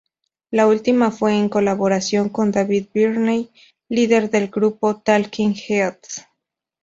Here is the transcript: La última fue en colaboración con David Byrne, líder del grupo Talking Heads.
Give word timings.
La 0.49 0.65
última 0.65 1.11
fue 1.11 1.37
en 1.37 1.47
colaboración 1.47 2.29
con 2.29 2.51
David 2.51 2.87
Byrne, 2.91 3.49
líder 3.87 4.31
del 4.31 4.47
grupo 4.47 4.95
Talking 4.95 5.53
Heads. 5.53 6.25